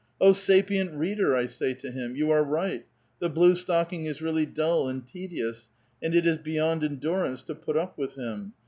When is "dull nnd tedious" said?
4.47-5.69